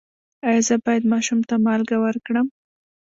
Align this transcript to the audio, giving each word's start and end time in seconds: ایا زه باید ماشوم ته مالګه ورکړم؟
ایا 0.47 0.61
زه 0.67 0.75
باید 0.85 1.03
ماشوم 1.13 1.39
ته 1.49 1.55
مالګه 1.65 1.97
ورکړم؟ 2.01 2.47